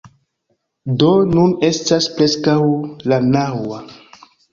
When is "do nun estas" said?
1.01-2.07